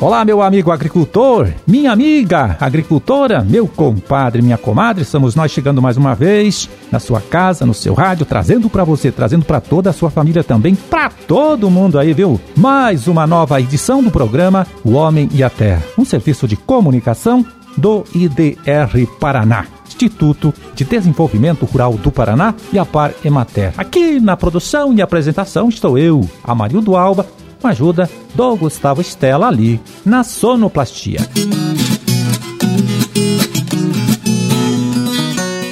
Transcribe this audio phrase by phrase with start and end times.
[0.00, 5.96] Olá, meu amigo agricultor, minha amiga agricultora, meu compadre, minha comadre, estamos nós chegando mais
[5.96, 9.92] uma vez na sua casa, no seu rádio, trazendo para você, trazendo para toda a
[9.92, 12.40] sua família também, para todo mundo aí, viu?
[12.56, 17.44] Mais uma nova edição do programa O Homem e a Terra, um serviço de comunicação
[17.76, 19.66] do IDR Paraná.
[19.84, 23.72] Instituto de Desenvolvimento Rural do Paraná e a Par Emater.
[23.76, 27.26] Aqui na produção e apresentação estou eu, Amarildo Alba,
[27.60, 31.20] com a ajuda do Gustavo Estela ali na sonoplastia.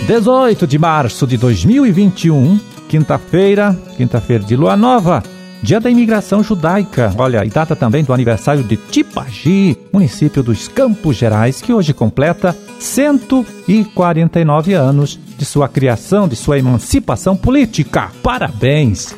[0.07, 5.21] 18 de março de 2021, quinta-feira, quinta-feira de lua nova,
[5.61, 7.13] dia da imigração judaica.
[7.19, 12.57] Olha, e data também do aniversário de Tipagi, município dos Campos Gerais, que hoje completa
[12.79, 18.13] 149 anos de sua criação, de sua emancipação política.
[18.23, 19.13] Parabéns!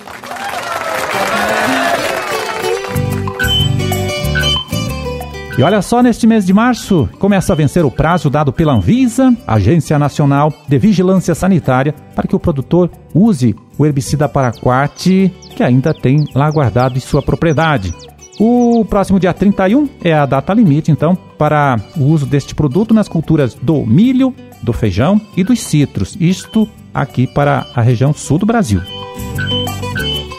[5.58, 9.36] E olha só, neste mês de março, começa a vencer o prazo dado pela Anvisa,
[9.44, 15.92] Agência Nacional de Vigilância Sanitária, para que o produtor use o herbicida paraquat que ainda
[15.92, 17.92] tem lá guardado em sua propriedade.
[18.38, 23.08] O próximo dia 31 é a data limite, então, para o uso deste produto nas
[23.08, 26.16] culturas do milho, do feijão e dos citros.
[26.20, 28.80] Isto aqui para a região sul do Brasil.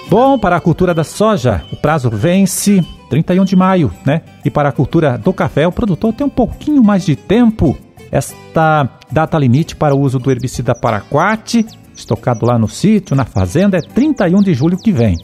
[0.09, 4.23] Bom, para a cultura da soja, o prazo vence 31 de maio, né?
[4.43, 7.77] E para a cultura do café, o produtor tem um pouquinho mais de tempo.
[8.11, 11.63] Esta data limite para o uso do herbicida paraquat,
[11.95, 15.15] estocado lá no sítio, na fazenda, é 31 de julho que vem.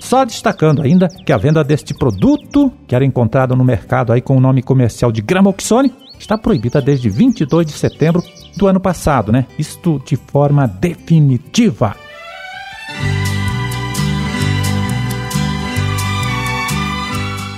[0.00, 4.36] Só destacando ainda que a venda deste produto, que era encontrado no mercado aí com
[4.36, 8.20] o nome comercial de Gramoxone, está proibida desde 22 de setembro
[8.56, 9.46] do ano passado, né?
[9.56, 11.94] Isto de forma definitiva.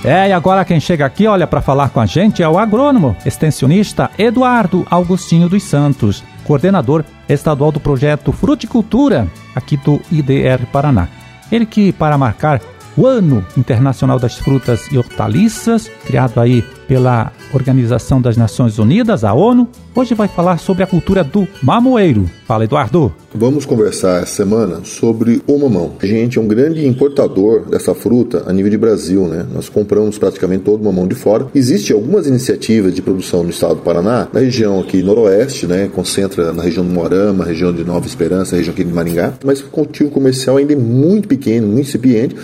[0.05, 3.17] É, e agora quem chega aqui, olha, para falar com a gente é o agrônomo,
[3.25, 11.07] extensionista Eduardo Augustinho dos Santos, coordenador estadual do projeto Fruticultura, aqui do IDR Paraná.
[11.51, 12.61] Ele que, para marcar
[12.97, 19.33] o Ano Internacional das Frutas e Hortaliças, criado aí pela Organização das Nações Unidas, a
[19.33, 22.29] ONU, hoje vai falar sobre a cultura do mamoeiro.
[22.47, 23.11] Fala, Eduardo.
[23.33, 25.93] Vamos conversar essa semana sobre o mamão.
[26.01, 29.45] A gente é um grande importador dessa fruta a nível de Brasil, né?
[29.51, 31.47] Nós compramos praticamente todo o mamão de fora.
[31.55, 35.89] Existem algumas iniciativas de produção no estado do Paraná, na região aqui noroeste, né?
[35.93, 39.65] Concentra na região do Morama, região de Nova Esperança, região aqui de Maringá, mas o
[39.65, 42.35] cultivo comercial ainda é muito pequeno, muito incipiente,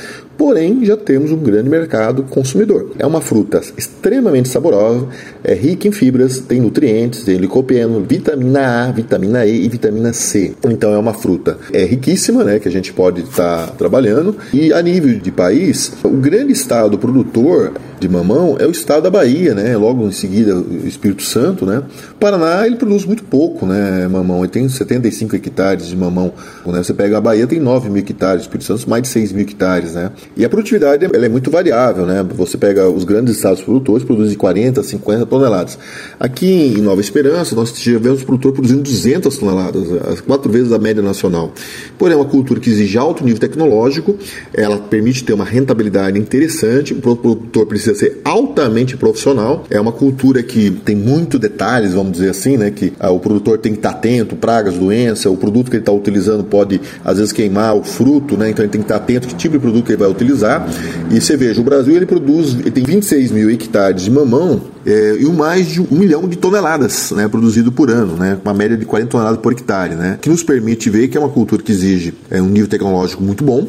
[0.42, 2.94] porém já temos um grande mercado consumidor.
[2.98, 5.08] É uma fruta extremamente saborosa,
[5.44, 10.56] é rica em fibras, tem nutrientes, tem licopeno, vitamina A, vitamina E e vitamina C.
[10.66, 14.36] Então é uma fruta é riquíssima, né, que a gente pode estar tá trabalhando.
[14.52, 19.10] E a nível de país, o grande estado produtor de mamão é o estado da
[19.12, 19.78] Bahia, né?
[19.78, 21.84] Logo em seguida o Espírito Santo, né?
[22.20, 24.08] Paraná ele produz muito pouco, né?
[24.08, 26.34] Mamão, ele tem 75 hectares de mamão.
[26.66, 26.82] Né?
[26.82, 29.44] Você pega a Bahia tem 9 mil hectares, o Espírito Santo mais de 6 mil
[29.44, 30.12] hectares, né?
[30.36, 32.26] E a produtividade ela é muito variável, né?
[32.36, 35.78] Você pega os grandes estados produtores produzem 40, 50 toneladas.
[36.20, 41.04] Aqui em Nova Esperança nós tivemos produtor produzindo 200 toneladas, as quatro vezes a média
[41.04, 41.54] nacional.
[42.00, 44.18] Porém é uma cultura que exige alto nível tecnológico,
[44.52, 49.66] ela permite ter uma rentabilidade interessante, o produtor precisa precisa ser altamente profissional.
[49.70, 52.72] É uma cultura que tem muito detalhes, vamos dizer assim, né?
[52.72, 55.92] Que ah, o produtor tem que estar atento, pragas, doença, o produto que ele está
[55.92, 58.50] utilizando pode às vezes queimar o fruto, né?
[58.50, 60.68] Então ele tem que estar atento que tipo de produto que ele vai utilizar.
[61.12, 65.18] E você veja, o Brasil ele produz, ele tem 26 mil hectares de mamão é,
[65.20, 68.86] e mais de um milhão de toneladas né, produzido por ano, né, uma média de
[68.86, 72.14] 40 toneladas por hectare, né, que nos permite ver que é uma cultura que exige
[72.30, 73.68] é, um nível tecnológico muito bom,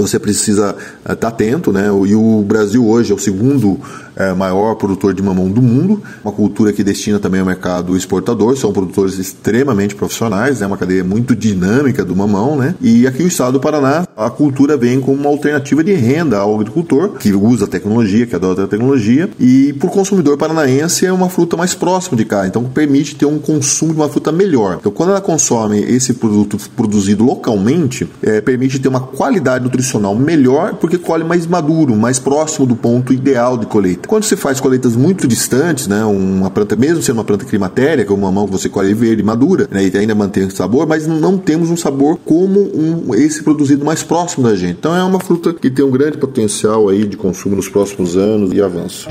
[0.00, 1.86] você precisa estar tá atento, né?
[2.06, 3.78] E o Brasil hoje é o segundo
[4.16, 8.56] é, maior produtor de mamão do mundo, uma cultura que destina também ao mercado exportador,
[8.56, 12.74] são produtores extremamente profissionais, é né, uma cadeia muito dinâmica do mamão, né?
[12.80, 16.54] E aqui o estado do Paraná, a cultura vem como uma alternativa de renda ao
[16.54, 21.28] agricultor, que usa tecnologia, que adota a tecnologia, e para o consumidor paranaense é uma
[21.28, 24.78] fruta mais próxima de cá, então permite ter um consumo de uma fruta melhor.
[24.80, 30.74] Então quando ela consome esse produto produzido localmente, é, permite ter uma qualidade nutricional melhor,
[30.74, 34.01] porque colhe mais maduro, mais próximo do ponto ideal de colheita.
[34.06, 38.12] Quando você faz colheitas muito distantes, né, uma planta, mesmo sendo uma planta climatéria, que
[38.12, 41.06] é uma mão que você colhe verde, madura, né, e ainda mantém esse sabor, mas
[41.06, 44.76] não temos um sabor como um, esse produzido mais próximo da gente.
[44.78, 48.52] Então é uma fruta que tem um grande potencial aí de consumo nos próximos anos
[48.52, 49.08] e avanço.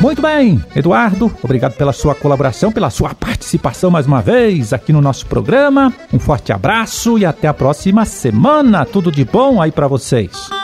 [0.00, 5.00] Muito bem, Eduardo, obrigado pela sua colaboração, pela sua participação mais uma vez aqui no
[5.00, 5.92] nosso programa.
[6.12, 8.84] Um forte abraço e até a próxima semana.
[8.84, 10.55] Tudo de bom aí para vocês.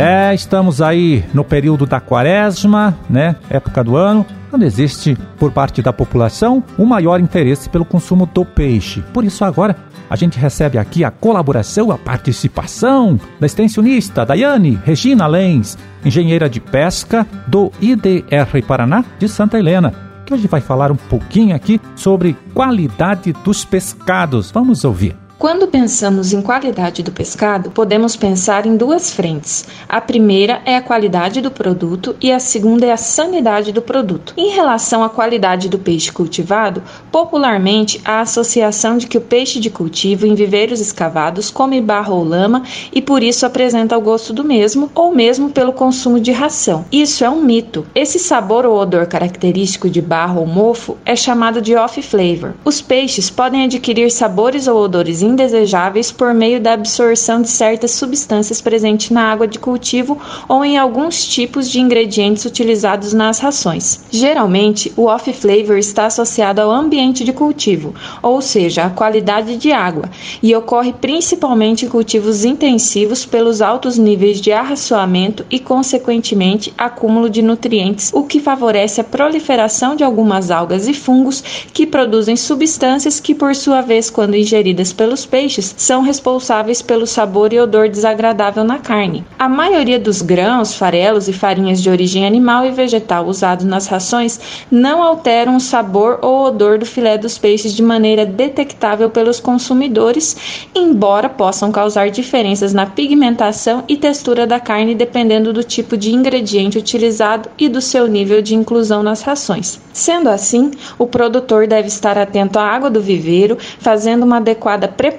[0.00, 3.36] É, estamos aí no período da quaresma, né?
[3.50, 8.42] Época do ano, onde existe, por parte da população, um maior interesse pelo consumo do
[8.42, 9.02] peixe.
[9.12, 9.76] Por isso, agora,
[10.08, 16.60] a gente recebe aqui a colaboração, a participação da extensionista Daiane Regina Lens, engenheira de
[16.60, 19.92] pesca do IDR Paraná de Santa Helena,
[20.24, 24.50] que hoje vai falar um pouquinho aqui sobre qualidade dos pescados.
[24.50, 25.19] Vamos ouvir.
[25.40, 29.64] Quando pensamos em qualidade do pescado, podemos pensar em duas frentes.
[29.88, 34.34] A primeira é a qualidade do produto e a segunda é a sanidade do produto.
[34.36, 39.58] Em relação à qualidade do peixe cultivado, popularmente há a associação de que o peixe
[39.58, 44.34] de cultivo em viveiros escavados come barro ou lama e por isso apresenta o gosto
[44.34, 46.84] do mesmo, ou mesmo pelo consumo de ração.
[46.92, 47.86] Isso é um mito.
[47.94, 52.52] Esse sabor ou odor característico de barro ou mofo é chamado de off flavor.
[52.62, 58.60] Os peixes podem adquirir sabores ou odores indesejáveis por meio da absorção de certas substâncias
[58.60, 60.18] presentes na água de cultivo
[60.48, 64.00] ou em alguns tipos de ingredientes utilizados nas rações.
[64.10, 70.10] Geralmente, o off-flavor está associado ao ambiente de cultivo, ou seja, à qualidade de água,
[70.42, 77.42] e ocorre principalmente em cultivos intensivos pelos altos níveis de arraçoamento e, consequentemente, acúmulo de
[77.42, 81.42] nutrientes, o que favorece a proliferação de algumas algas e fungos
[81.72, 87.06] que produzem substâncias que, por sua vez, quando ingeridas pelos os peixes são responsáveis pelo
[87.06, 89.22] sabor e odor desagradável na carne.
[89.38, 94.40] A maioria dos grãos, farelos e farinhas de origem animal e vegetal usados nas rações
[94.70, 100.64] não alteram o sabor ou odor do filé dos peixes de maneira detectável pelos consumidores,
[100.74, 106.78] embora possam causar diferenças na pigmentação e textura da carne dependendo do tipo de ingrediente
[106.78, 109.78] utilizado e do seu nível de inclusão nas rações.
[109.92, 115.09] Sendo assim, o produtor deve estar atento à água do viveiro, fazendo uma adequada preparação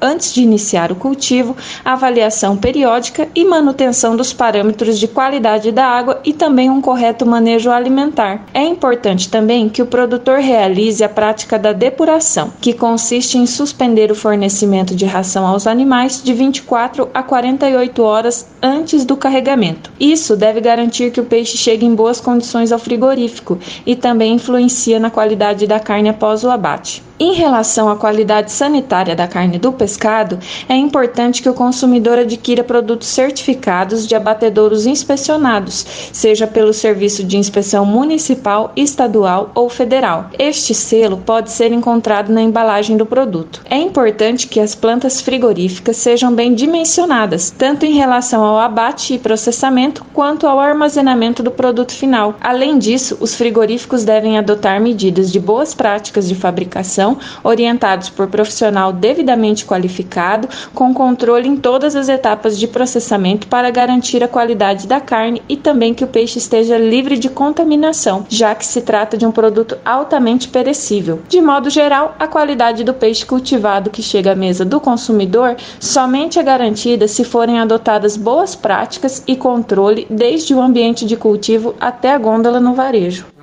[0.00, 6.20] antes de iniciar o cultivo, avaliação periódica e manutenção dos parâmetros de qualidade da água
[6.24, 8.44] e também um correto manejo alimentar.
[8.52, 14.10] É importante também que o produtor realize a prática da depuração, que consiste em suspender
[14.10, 19.90] o fornecimento de ração aos animais de 24 a 48 horas antes do carregamento.
[19.98, 24.98] Isso deve garantir que o peixe chegue em boas condições ao frigorífico e também influencia
[24.98, 27.02] na qualidade da carne após o abate.
[27.18, 32.64] Em relação à qualidade sanitária da carne do pescado, é importante que o consumidor adquira
[32.64, 40.30] produtos certificados de abatedouros inspecionados, seja pelo Serviço de Inspeção Municipal, Estadual ou Federal.
[40.38, 43.62] Este selo pode ser encontrado na embalagem do produto.
[43.68, 49.18] É importante que as plantas frigoríficas sejam bem dimensionadas, tanto em relação ao abate e
[49.18, 52.34] processamento quanto ao armazenamento do produto final.
[52.40, 58.92] Além disso, os frigoríficos devem adotar medidas de boas práticas de fabricação orientados por profissional
[59.00, 65.00] devidamente qualificado, com controle em todas as etapas de processamento para garantir a qualidade da
[65.00, 69.24] carne e também que o peixe esteja livre de contaminação, já que se trata de
[69.24, 71.20] um produto altamente perecível.
[71.28, 76.38] De modo geral, a qualidade do peixe cultivado que chega à mesa do consumidor somente
[76.38, 82.12] é garantida se forem adotadas boas práticas e controle desde o ambiente de cultivo até
[82.12, 83.39] a gôndola no varejo.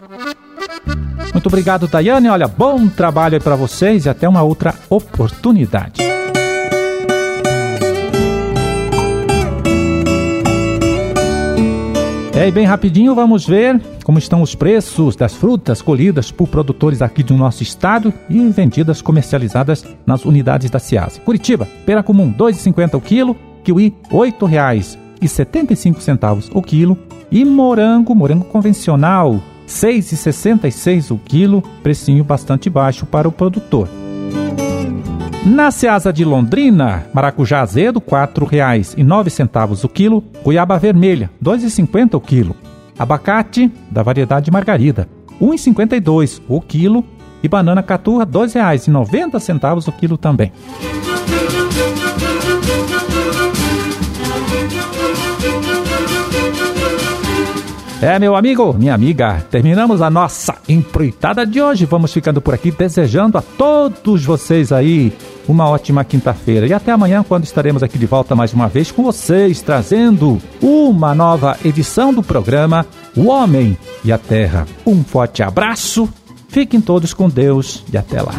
[1.37, 2.29] Muito obrigado, Daiane.
[2.29, 6.01] Olha, bom trabalho aí para vocês e até uma outra oportunidade.
[12.33, 17.03] É, e bem rapidinho vamos ver como estão os preços das frutas colhidas por produtores
[17.03, 21.21] aqui do nosso estado e vendidas comercializadas nas unidades da Ciasa.
[21.21, 26.97] Curitiba, pera comum, R$ 2,50 o quilo, kiwi, R$ 8,75 o quilo
[27.31, 33.90] e morango, morango convencional, 6,66 o quilo, precinho bastante baixo para o produtor.
[35.45, 42.19] Na Ceasa de Londrina, maracujá azedo, R$ 4,09 o quilo, goiaba vermelha, R$ 2,50 o
[42.19, 42.56] quilo,
[42.97, 45.07] abacate da variedade margarida,
[45.40, 47.04] R$ 1,52 o quilo
[47.42, 50.52] e banana caturra, R$ 2,90 o quilo também.
[58.07, 61.83] É, meu amigo, minha amiga, terminamos a nossa empreitada de hoje.
[61.83, 65.11] Vamos ficando por aqui desejando a todos vocês aí
[65.45, 66.66] uma ótima quinta-feira.
[66.66, 71.14] E até amanhã, quando estaremos aqui de volta mais uma vez com vocês, trazendo uma
[71.14, 74.66] nova edição do programa O Homem e a Terra.
[74.85, 76.07] Um forte abraço,
[76.47, 78.35] fiquem todos com Deus e até lá.